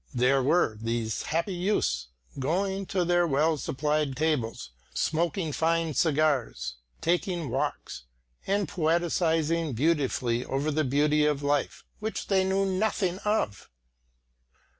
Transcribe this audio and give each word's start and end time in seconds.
There 0.15 0.41
were 0.41 0.79
these 0.81 1.21
happy 1.21 1.53
youths 1.53 2.07
going 2.39 2.87
to 2.87 3.05
their 3.05 3.27
well 3.27 3.55
supplied 3.57 4.15
tables, 4.15 4.71
smoking 4.95 5.53
fine 5.53 5.93
cigars, 5.93 6.77
taking 7.01 7.51
walks, 7.51 8.05
and 8.47 8.67
poetising 8.67 9.73
beautifully 9.73 10.43
over 10.43 10.71
the 10.71 10.83
beauty 10.83 11.27
of 11.27 11.43
life 11.43 11.85
which 11.99 12.29
they 12.29 12.43
knew 12.43 12.65
nothing 12.65 13.19
of. 13.19 13.69